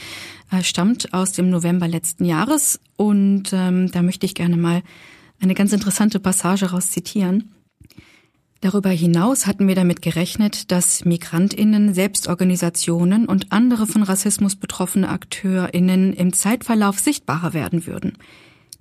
[0.51, 4.83] Er stammt aus dem November letzten Jahres und ähm, da möchte ich gerne mal
[5.41, 7.55] eine ganz interessante Passage raus zitieren.
[8.61, 16.13] Darüber hinaus hatten wir damit gerechnet, dass Migrantinnen, Selbstorganisationen und andere von Rassismus betroffene Akteurinnen
[16.13, 18.19] im Zeitverlauf sichtbarer werden würden.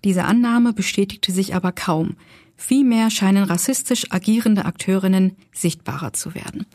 [0.04, 2.16] Diese Annahme bestätigte sich aber kaum.
[2.62, 6.66] Vielmehr scheinen rassistisch agierende Akteurinnen sichtbarer zu werden.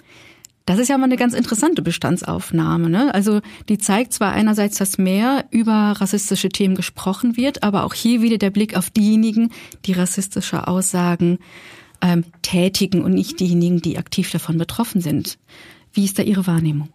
[0.64, 2.88] Das ist ja mal eine ganz interessante Bestandsaufnahme.
[2.88, 3.14] Ne?
[3.14, 8.22] Also die zeigt zwar einerseits, dass mehr über rassistische Themen gesprochen wird, aber auch hier
[8.22, 9.50] wieder der Blick auf diejenigen,
[9.84, 11.38] die rassistische Aussagen
[12.00, 15.36] ähm, tätigen und nicht diejenigen, die aktiv davon betroffen sind.
[15.92, 16.88] Wie ist da Ihre Wahrnehmung?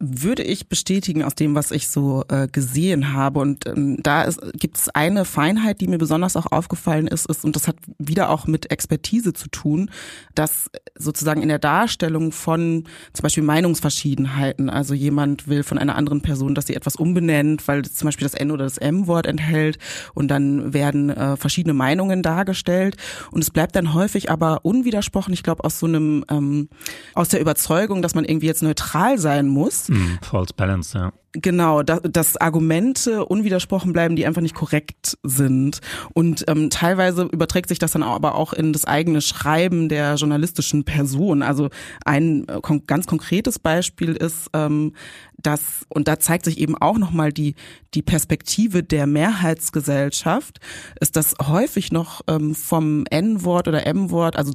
[0.00, 3.40] Würde ich bestätigen aus dem, was ich so äh, gesehen habe.
[3.40, 7.56] Und ähm, da gibt es eine Feinheit, die mir besonders auch aufgefallen ist, ist, und
[7.56, 9.90] das hat wieder auch mit Expertise zu tun,
[10.34, 16.22] dass sozusagen in der Darstellung von zum Beispiel Meinungsverschiedenheiten, also jemand will von einer anderen
[16.22, 19.78] Person, dass sie etwas umbenennt, weil zum Beispiel das N oder das M-Wort enthält
[20.14, 22.96] und dann werden äh, verschiedene Meinungen dargestellt
[23.32, 26.68] und es bleibt dann häufig aber unwidersprochen, ich glaube aus so einem, ähm,
[27.14, 31.12] aus der Überzeugung, dass man irgendwie jetzt neutral sein muss, Mm, false balance, ja.
[31.32, 35.80] Genau, dass, dass Argumente unwidersprochen bleiben, die einfach nicht korrekt sind.
[36.14, 40.84] Und ähm, teilweise überträgt sich das dann aber auch in das eigene Schreiben der journalistischen
[40.84, 41.42] Person.
[41.42, 41.68] Also
[42.04, 44.94] ein äh, ganz konkretes Beispiel ist, ähm,
[45.36, 47.54] dass, und da zeigt sich eben auch nochmal die,
[47.94, 50.58] die Perspektive der Mehrheitsgesellschaft,
[51.00, 54.52] ist das häufig noch ähm, vom N-Wort oder M-Wort, also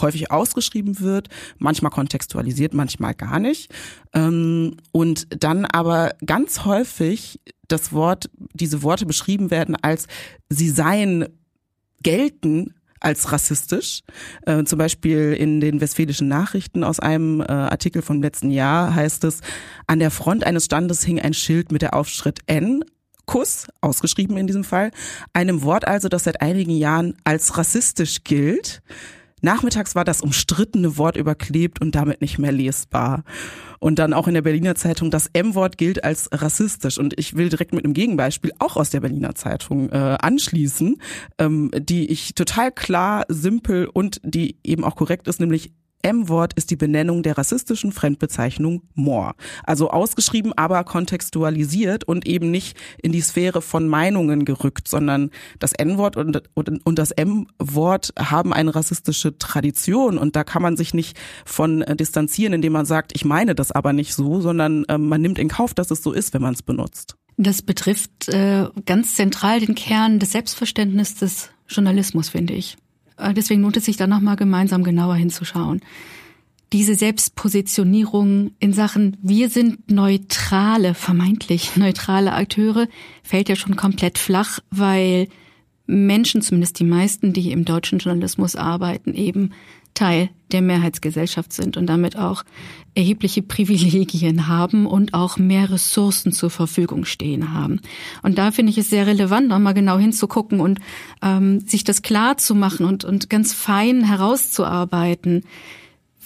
[0.00, 1.28] häufig ausgeschrieben wird,
[1.58, 3.72] manchmal kontextualisiert, manchmal gar nicht.
[4.12, 10.06] Ähm, und dann aber ganz häufig das Wort, diese Worte beschrieben werden als
[10.48, 11.26] sie seien
[12.02, 14.00] gelten als rassistisch.
[14.46, 19.24] Äh, zum Beispiel in den westfälischen Nachrichten aus einem äh, Artikel vom letzten Jahr heißt
[19.24, 19.40] es,
[19.86, 22.82] an der Front eines Standes hing ein Schild mit der Aufschrift N,
[23.26, 24.90] Kuss, ausgeschrieben in diesem Fall,
[25.32, 28.82] einem Wort also, das seit einigen Jahren als rassistisch gilt.
[29.44, 33.24] Nachmittags war das umstrittene Wort überklebt und damit nicht mehr lesbar.
[33.78, 36.96] Und dann auch in der Berliner Zeitung, das M-Wort gilt als rassistisch.
[36.96, 40.96] Und ich will direkt mit einem Gegenbeispiel auch aus der Berliner Zeitung äh, anschließen,
[41.38, 45.72] ähm, die ich total klar, simpel und die eben auch korrekt ist, nämlich
[46.04, 49.32] M-Wort ist die Benennung der rassistischen Fremdbezeichnung More.
[49.64, 55.72] Also ausgeschrieben, aber kontextualisiert und eben nicht in die Sphäre von Meinungen gerückt, sondern das
[55.72, 60.94] N-Wort und, und, und das M-Wort haben eine rassistische Tradition und da kann man sich
[60.94, 64.98] nicht von äh, distanzieren, indem man sagt, ich meine das aber nicht so, sondern äh,
[64.98, 67.16] man nimmt in Kauf, dass es so ist, wenn man es benutzt.
[67.36, 72.76] Das betrifft äh, ganz zentral den Kern des Selbstverständnisses des Journalismus, finde ich.
[73.16, 75.80] Äh, deswegen lohnt es sich da nochmal gemeinsam genauer hinzuschauen.
[76.72, 82.88] Diese Selbstpositionierung in Sachen, wir sind neutrale, vermeintlich neutrale Akteure,
[83.22, 85.28] fällt ja schon komplett flach, weil
[85.86, 89.50] Menschen, zumindest die meisten, die im deutschen Journalismus arbeiten, eben
[89.94, 92.44] Teil der Mehrheitsgesellschaft sind und damit auch
[92.94, 97.80] erhebliche Privilegien haben und auch mehr Ressourcen zur Verfügung stehen haben.
[98.22, 100.78] Und da finde ich es sehr relevant, nochmal genau hinzugucken und
[101.22, 105.42] ähm, sich das klar zu machen und, und ganz fein herauszuarbeiten,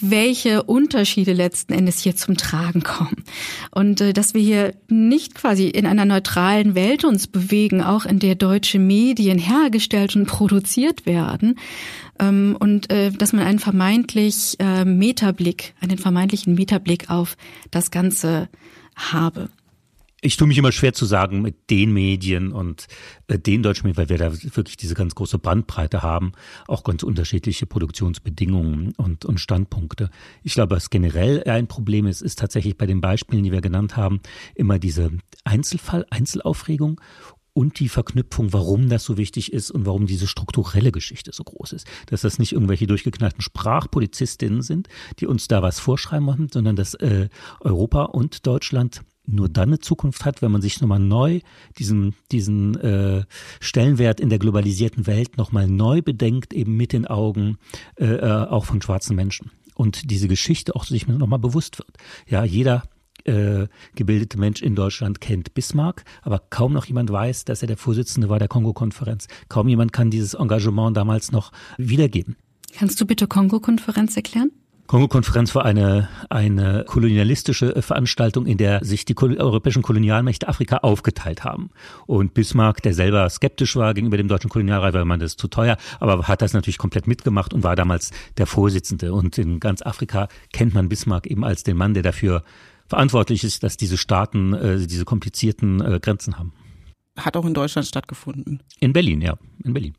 [0.01, 3.23] welche Unterschiede letzten Endes hier zum Tragen kommen.
[3.71, 8.19] Und äh, dass wir hier nicht quasi in einer neutralen Welt uns bewegen, auch in
[8.19, 11.55] der deutsche Medien hergestellt und produziert werden.
[12.19, 17.37] Ähm, und äh, dass man einen vermeintlich äh, Metablick, einen vermeintlichen Metablick auf
[17.71, 18.49] das Ganze
[18.95, 19.49] habe
[20.21, 22.87] ich tue mich immer schwer zu sagen mit den Medien und
[23.27, 26.33] äh, den deutschen Medien, weil wir da wirklich diese ganz große Bandbreite haben,
[26.67, 30.09] auch ganz unterschiedliche Produktionsbedingungen und, und Standpunkte.
[30.43, 33.95] Ich glaube, was generell ein Problem ist, ist tatsächlich bei den Beispielen, die wir genannt
[33.95, 34.19] haben,
[34.55, 35.11] immer diese
[35.45, 36.99] Einzelfall, Einzelaufregung
[37.59, 41.73] und die Verknüpfung, warum das so wichtig ist und warum diese strukturelle Geschichte so groß
[41.73, 41.85] ist.
[42.05, 44.87] Dass das nicht irgendwelche durchgeknallten Sprachpolizistinnen sind,
[45.19, 47.27] die uns da was vorschreiben machen, sondern dass äh,
[47.59, 51.41] Europa und Deutschland nur dann eine Zukunft hat, wenn man sich nochmal neu
[51.77, 53.25] diesen, diesen äh,
[53.59, 57.57] Stellenwert in der globalisierten Welt nochmal neu bedenkt, eben mit den Augen
[57.97, 59.51] äh, äh, auch von schwarzen Menschen.
[59.75, 61.91] Und diese Geschichte auch sich nochmal bewusst wird.
[62.25, 62.83] Ja, jeder
[63.29, 67.77] äh, gebildete Mensch in Deutschland kennt Bismarck, aber kaum noch jemand weiß, dass er der
[67.77, 69.27] Vorsitzende war der Kongo-Konferenz.
[69.47, 72.35] Kaum jemand kann dieses Engagement damals noch wiedergeben.
[72.77, 74.51] Kannst du bitte Kongo-Konferenz erklären?
[74.89, 81.69] Kongo-Konferenz war eine, eine kolonialistische Veranstaltung, in der sich die europäischen Kolonialmächte Afrika aufgeteilt haben.
[82.07, 85.77] Und Bismarck, der selber skeptisch war gegenüber dem deutschen Kolonialreich, weil man das zu teuer,
[85.99, 89.13] aber hat das natürlich komplett mitgemacht und war damals der Vorsitzende.
[89.13, 92.43] Und in ganz Afrika kennt man Bismarck eben als den Mann, der dafür
[92.89, 96.53] verantwortlich ist, dass diese Staaten äh, diese komplizierten äh, Grenzen haben.
[97.15, 98.61] Hat auch in Deutschland stattgefunden.
[98.79, 99.95] In Berlin, ja, in Berlin.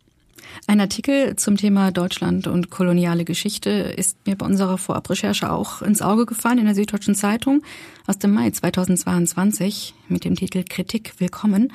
[0.66, 6.03] Ein Artikel zum Thema Deutschland und koloniale Geschichte ist mir bei unserer Vorabrecherche auch ins
[6.03, 7.62] Auge gefallen in der Süddeutschen Zeitung
[8.07, 11.72] aus dem Mai 2022 mit dem Titel Kritik willkommen.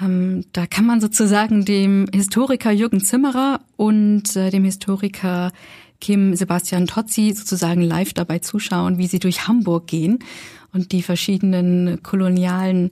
[0.00, 5.52] Ähm, da kann man sozusagen dem Historiker Jürgen Zimmerer und äh, dem Historiker
[6.02, 10.18] Kim Sebastian Tozzi sozusagen live dabei zuschauen, wie sie durch Hamburg gehen
[10.72, 12.90] und die verschiedenen kolonialen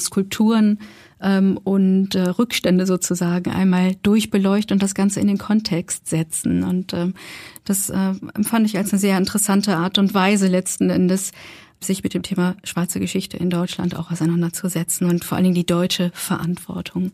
[0.00, 0.80] Skulpturen
[1.20, 6.64] ähm, und äh, Rückstände sozusagen einmal durchbeleuchten und das Ganze in den Kontext setzen.
[6.64, 7.14] Und ähm,
[7.64, 11.30] das äh, empfand ich als eine sehr interessante Art und Weise letzten Endes
[11.80, 15.66] sich mit dem Thema schwarze Geschichte in Deutschland auch auseinanderzusetzen und vor allen Dingen die
[15.66, 17.12] deutsche Verantwortung.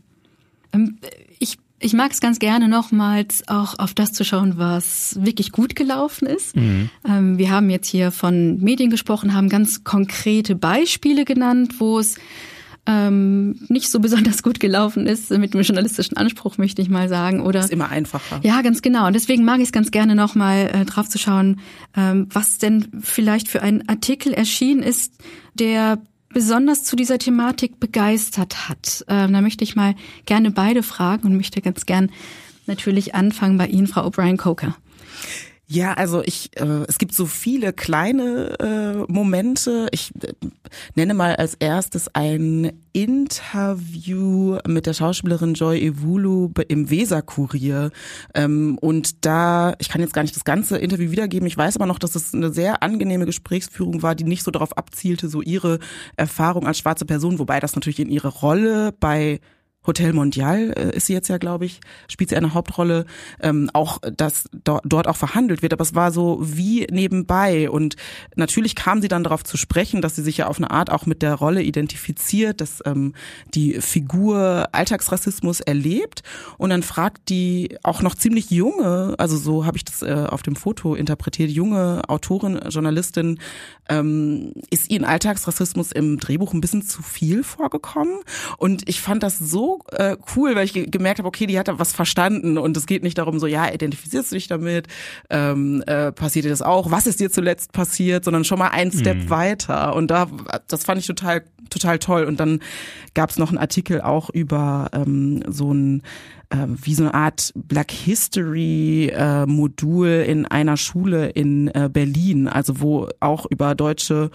[0.72, 0.96] Ähm,
[1.38, 5.76] ich ich mag es ganz gerne nochmals auch auf das zu schauen, was wirklich gut
[5.76, 6.56] gelaufen ist.
[6.56, 6.88] Mhm.
[7.06, 12.16] Ähm, wir haben jetzt hier von Medien gesprochen, haben ganz konkrete Beispiele genannt, wo es
[12.86, 17.40] ähm, nicht so besonders gut gelaufen ist, mit dem journalistischen Anspruch, möchte ich mal sagen.
[17.40, 18.40] Oder ist immer einfacher.
[18.42, 19.06] Ja, ganz genau.
[19.06, 21.60] Und deswegen mag ich es ganz gerne nochmal äh, drauf zu schauen,
[21.96, 25.12] ähm, was denn vielleicht für ein Artikel erschienen ist,
[25.54, 25.98] der
[26.34, 29.04] besonders zu dieser Thematik begeistert hat.
[29.08, 29.94] Ähm, da möchte ich mal
[30.26, 32.10] gerne beide fragen und möchte ganz gern
[32.66, 34.76] natürlich anfangen bei Ihnen, Frau O'Brien Coker.
[35.74, 39.88] Ja, also ich, äh, es gibt so viele kleine äh, Momente.
[39.90, 40.32] Ich äh,
[40.94, 47.90] nenne mal als erstes ein Interview mit der Schauspielerin Joy Evulu im Weser-Kurier.
[48.34, 51.48] Ähm, und da, ich kann jetzt gar nicht das ganze Interview wiedergeben.
[51.48, 54.78] Ich weiß aber noch, dass es eine sehr angenehme Gesprächsführung war, die nicht so darauf
[54.78, 55.80] abzielte, so ihre
[56.16, 59.40] Erfahrung als schwarze Person, wobei das natürlich in ihre Rolle bei
[59.86, 63.04] Hotel Mondial äh, ist sie jetzt ja, glaube ich, spielt sie eine Hauptrolle,
[63.40, 67.70] ähm, auch dass do dort auch verhandelt wird, aber es war so wie nebenbei.
[67.70, 67.96] Und
[68.36, 71.06] natürlich kam sie dann darauf zu sprechen, dass sie sich ja auf eine Art auch
[71.06, 73.14] mit der Rolle identifiziert, dass ähm,
[73.54, 76.22] die Figur Alltagsrassismus erlebt.
[76.58, 80.42] Und dann fragt die auch noch ziemlich junge, also so habe ich das äh, auf
[80.42, 83.38] dem Foto interpretiert, junge Autorin, Journalistin,
[83.88, 88.18] ähm, ist ihnen Alltagsrassismus im Drehbuch ein bisschen zu viel vorgekommen?
[88.56, 91.68] Und ich fand das so äh, cool, weil ich ge gemerkt habe, okay, die hat
[91.68, 94.88] da was verstanden und es geht nicht darum, so ja, identifizierst du dich damit,
[95.30, 98.92] ähm, äh, passiert dir das auch, was ist dir zuletzt passiert, sondern schon mal einen
[98.92, 99.30] Step mhm.
[99.30, 100.28] weiter und da,
[100.68, 102.60] das fand ich total total toll und dann
[103.14, 106.02] gab es noch einen Artikel auch über ähm, so ein
[106.50, 112.48] äh, wie so eine Art Black History äh, Modul in einer Schule in äh, Berlin,
[112.48, 114.30] also wo auch über deutsche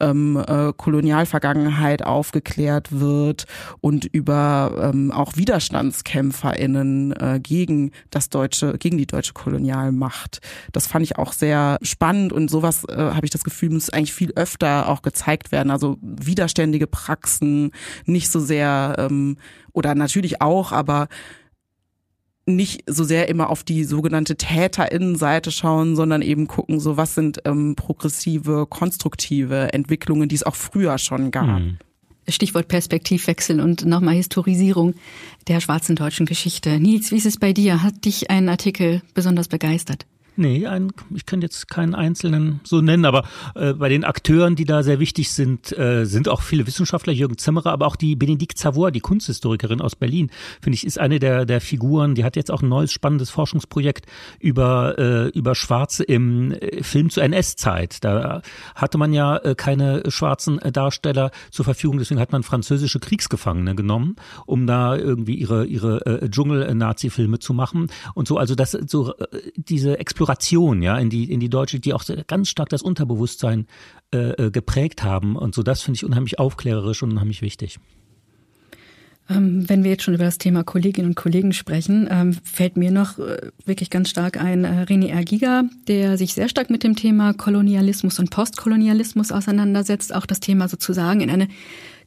[0.00, 3.46] ähm, äh, Kolonialvergangenheit aufgeklärt wird
[3.80, 10.40] und über ähm, auch WiderstandskämpferInnen äh, gegen das deutsche, gegen die deutsche Kolonialmacht.
[10.72, 14.12] Das fand ich auch sehr spannend und sowas äh, habe ich das Gefühl, muss eigentlich
[14.12, 15.70] viel öfter auch gezeigt werden.
[15.70, 17.72] Also widerständige Praxen,
[18.04, 19.36] nicht so sehr ähm,
[19.72, 21.08] oder natürlich auch, aber
[22.46, 27.40] nicht so sehr immer auf die sogenannte Täterinnenseite schauen, sondern eben gucken, so was sind
[27.44, 31.58] ähm, progressive, konstruktive Entwicklungen, die es auch früher schon gab.
[31.58, 31.78] Hm.
[32.28, 34.94] Stichwort Perspektivwechsel und nochmal Historisierung
[35.48, 36.78] der schwarzen deutschen Geschichte.
[36.78, 37.82] Nils, wie ist es bei dir?
[37.82, 40.06] Hat dich ein Artikel besonders begeistert?
[40.40, 43.24] Nee, ein, ich kann jetzt keinen einzelnen so nennen, aber
[43.54, 47.36] äh, bei den Akteuren, die da sehr wichtig sind, äh, sind auch viele Wissenschaftler, Jürgen
[47.36, 50.30] Zimmerer, aber auch die Benedikt Savoy, die Kunsthistorikerin aus Berlin,
[50.62, 54.06] finde ich, ist eine der, der Figuren, die hat jetzt auch ein neues spannendes Forschungsprojekt
[54.38, 58.02] über, äh, über Schwarze im äh, Film zur NS-Zeit.
[58.02, 58.40] Da
[58.74, 63.74] hatte man ja äh, keine schwarzen äh, Darsteller zur Verfügung, deswegen hat man französische Kriegsgefangene
[63.74, 68.38] genommen, um da irgendwie ihre, ihre äh, Dschungel-Nazi-Filme zu machen und so.
[68.38, 69.26] Also das so äh,
[69.56, 73.66] diese Exploration Exploration, ja, in die, in die Deutsche, die auch ganz stark das Unterbewusstsein
[74.14, 75.36] äh, äh, geprägt haben.
[75.36, 77.78] Und so, das finde ich unheimlich aufklärerisch und unheimlich wichtig.
[79.28, 82.90] Ähm, wenn wir jetzt schon über das Thema Kolleginnen und Kollegen sprechen, ähm, fällt mir
[82.90, 86.96] noch äh, wirklich ganz stark ein äh, René Ergiga, der sich sehr stark mit dem
[86.96, 91.48] Thema Kolonialismus und Postkolonialismus auseinandersetzt, auch das Thema sozusagen in eine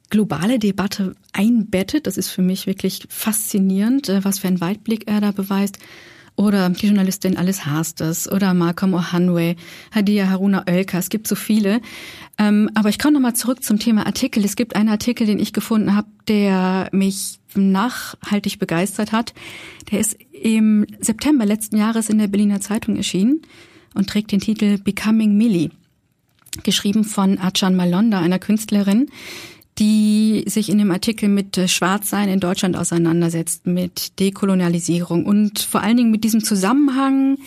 [0.09, 2.07] globale Debatte einbettet.
[2.07, 5.79] Das ist für mich wirklich faszinierend, was für einen Weitblick er da beweist
[6.35, 9.55] oder die Journalistin Alice Hasters oder Malcolm Ohanwe,
[9.91, 10.97] Hadia Haruna Oelka.
[10.97, 11.81] Es gibt so viele.
[12.37, 14.43] Ähm, aber ich komme nochmal zurück zum Thema Artikel.
[14.43, 19.33] Es gibt einen Artikel, den ich gefunden habe, der mich nachhaltig begeistert hat.
[19.91, 23.41] Der ist im September letzten Jahres in der Berliner Zeitung erschienen
[23.93, 25.69] und trägt den Titel Becoming Millie
[26.63, 29.09] geschrieben von Achan Malonda, einer Künstlerin,
[29.79, 35.97] die sich in dem Artikel mit Schwarzsein in Deutschland auseinandersetzt, mit Dekolonialisierung und vor allen
[35.97, 37.37] Dingen mit diesem Zusammenhang,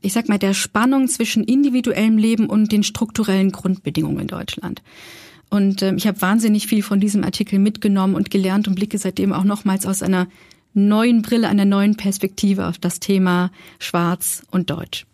[0.00, 4.82] ich sag mal, der Spannung zwischen individuellem Leben und den strukturellen Grundbedingungen in Deutschland.
[5.50, 9.32] Und äh, ich habe wahnsinnig viel von diesem Artikel mitgenommen und gelernt und blicke seitdem
[9.32, 10.26] auch nochmals aus einer
[10.74, 15.06] neuen Brille, einer neuen Perspektive auf das Thema Schwarz und Deutsch.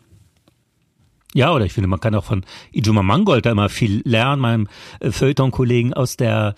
[1.34, 4.68] Ja, oder ich finde, man kann auch von Ijuma Mangold da immer viel lernen, meinem
[5.00, 6.54] äh, Feuilleton-Kollegen aus der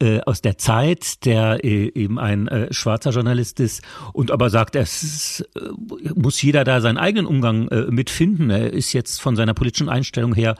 [0.00, 3.82] äh, aus der Zeit, der äh, eben ein äh, schwarzer Journalist ist
[4.14, 8.48] und aber sagt, es äh, muss jeder da seinen eigenen Umgang äh, mitfinden.
[8.48, 10.56] Er ist jetzt von seiner politischen Einstellung her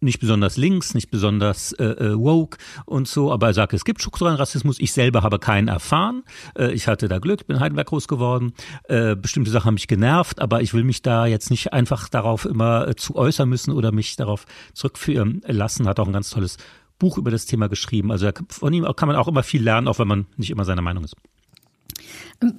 [0.00, 4.00] nicht besonders links, nicht besonders äh, äh, woke und so, aber er sagt, es gibt
[4.00, 4.78] strukturellen Rassismus.
[4.78, 6.22] Ich selber habe keinen erfahren.
[6.56, 8.52] Äh, ich hatte da Glück, bin in Heidelberg groß geworden.
[8.84, 12.44] Äh, bestimmte Sachen haben mich genervt, aber ich will mich da jetzt nicht einfach darauf
[12.44, 15.86] immer äh, zu äußern müssen oder mich darauf zurückführen lassen.
[15.88, 16.56] Hat auch ein ganz tolles
[16.98, 18.10] Buch über das Thema geschrieben.
[18.10, 20.82] Also von ihm kann man auch immer viel lernen, auch wenn man nicht immer seiner
[20.82, 21.16] Meinung ist.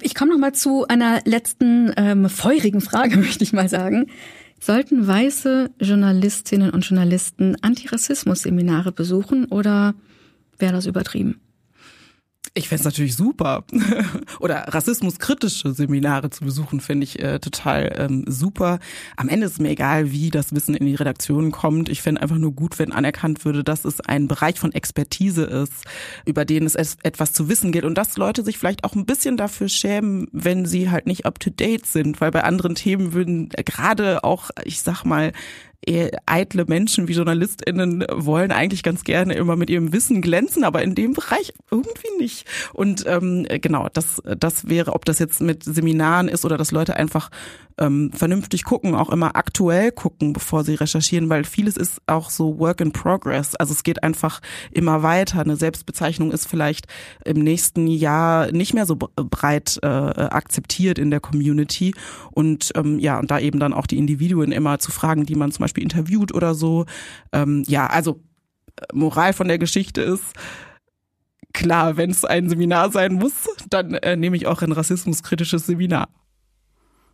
[0.02, 4.06] Ich komme noch mal zu einer letzten ähm, feurigen Frage, möchte ich mal sagen.
[4.62, 9.94] Sollten weiße Journalistinnen und Journalisten Antirassismus-Seminare besuchen oder
[10.58, 11.40] wäre das übertrieben?
[12.52, 13.64] Ich fände es natürlich super.
[14.40, 18.80] Oder rassismuskritische Seminare zu besuchen, finde ich äh, total ähm, super.
[19.16, 21.88] Am Ende ist mir egal, wie das Wissen in die Redaktion kommt.
[21.88, 25.84] Ich fände einfach nur gut, wenn anerkannt würde, dass es ein Bereich von Expertise ist,
[26.26, 29.36] über den es etwas zu wissen gilt und dass Leute sich vielleicht auch ein bisschen
[29.36, 34.50] dafür schämen, wenn sie halt nicht up-to-date sind, weil bei anderen Themen würden gerade auch,
[34.64, 35.32] ich sag mal,
[36.26, 40.94] eitle Menschen wie JournalistInnen wollen eigentlich ganz gerne immer mit ihrem Wissen glänzen, aber in
[40.94, 42.46] dem Bereich irgendwie nicht.
[42.72, 46.96] Und ähm, genau, das, das wäre, ob das jetzt mit Seminaren ist oder dass Leute
[46.96, 47.30] einfach
[47.80, 52.58] ähm, vernünftig gucken, auch immer aktuell gucken, bevor sie recherchieren, weil vieles ist auch so
[52.58, 53.56] Work in Progress.
[53.56, 55.40] Also es geht einfach immer weiter.
[55.40, 56.86] Eine Selbstbezeichnung ist vielleicht
[57.24, 61.94] im nächsten Jahr nicht mehr so breit äh, akzeptiert in der Community.
[62.30, 65.50] Und ähm, ja, und da eben dann auch die Individuen immer zu fragen, die man
[65.50, 66.84] zum Beispiel interviewt oder so.
[67.32, 68.20] Ähm, ja, also
[68.76, 70.34] äh, Moral von der Geschichte ist,
[71.52, 76.08] klar, wenn es ein Seminar sein muss, dann äh, nehme ich auch ein rassismuskritisches Seminar.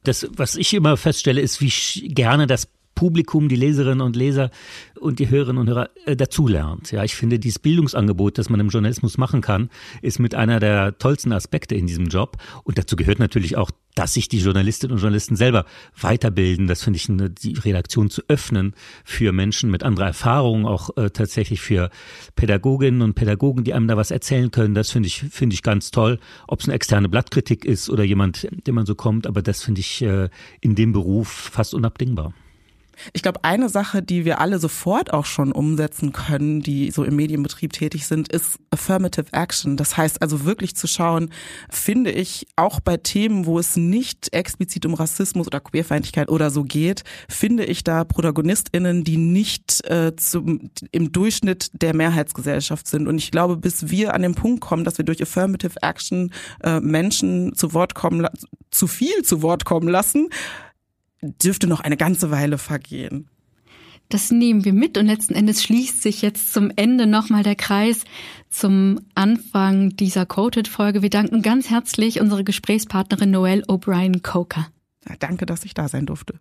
[0.07, 4.51] Das, was ich immer feststelle, ist, wie gerne das Publikum, die Leserinnen und Leser
[4.99, 6.91] und die Hörerinnen und Hörer äh, dazulernt.
[6.91, 9.71] Ja, ich finde, dieses Bildungsangebot, das man im Journalismus machen kann,
[10.03, 12.39] ist mit einer der tollsten Aspekte in diesem Job.
[12.65, 15.67] Und dazu gehört natürlich auch, dass sich die Journalistinnen und Journalisten selber
[16.01, 16.67] weiterbilden.
[16.67, 18.75] Das finde ich, eine, die Redaktion zu öffnen
[19.05, 21.91] für Menschen mit anderer Erfahrung, auch äh, tatsächlich für
[22.35, 24.75] Pädagoginnen und Pädagogen, die einem da was erzählen können.
[24.75, 26.19] Das finde ich, finde ich ganz toll.
[26.49, 29.81] Ob es eine externe Blattkritik ist oder jemand, dem man so kommt, aber das finde
[29.81, 30.31] ich äh,
[30.63, 32.33] in dem Beruf fast unabdingbar.
[33.13, 37.17] Ich glaube, eine Sache, die wir alle sofort auch schon umsetzen können, die so im
[37.17, 39.77] Medienbetrieb tätig sind, ist Affirmative Action.
[39.77, 41.31] Das heißt also wirklich zu schauen,
[41.71, 46.65] finde ich auch bei Themen, wo es nicht explizit um Rassismus oder Queerfeindlichkeit oder so
[46.65, 53.09] geht, finde ich da ProtagonistInnen, die nicht äh, zum, im Durchschnitt der Mehrheitsgesellschaft sind.
[53.09, 56.33] Und ich glaube, bis wir an den Punkt kommen, dass wir durch Affirmative Action
[56.63, 58.27] äh, Menschen zu Wort kommen,
[58.71, 60.29] zu viel zu Wort kommen lassen,
[61.23, 63.29] dürfte noch eine ganze Weile vergehen.
[64.09, 68.05] Das nehmen wir mit und letzten Endes schließt sich jetzt zum Ende nochmal der Kreis
[68.51, 71.03] zum Anfang dieser Quoted-Folge.
[71.03, 74.69] Wir danken ganz herzlich unsere Gesprächspartnerin Noelle O'Brien Coker.
[75.09, 76.39] Ja, danke, dass ich da sein durfte.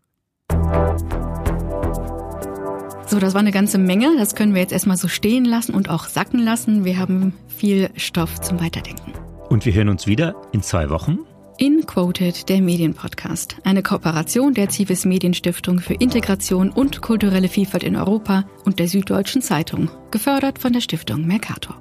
[3.07, 4.15] So, das war eine ganze Menge.
[4.17, 6.85] Das können wir jetzt erstmal so stehen lassen und auch sacken lassen.
[6.85, 9.13] Wir haben viel Stoff zum Weiterdenken.
[9.49, 11.19] Und wir hören uns wieder in zwei Wochen
[11.57, 13.57] in Quoted, der Medienpodcast.
[13.63, 19.41] Eine Kooperation der Zivis Medienstiftung für Integration und kulturelle Vielfalt in Europa und der Süddeutschen
[19.41, 19.89] Zeitung.
[20.11, 21.75] Gefördert von der Stiftung Mercator.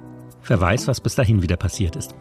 [0.47, 2.13] Wer weiß, was bis dahin wieder passiert ist.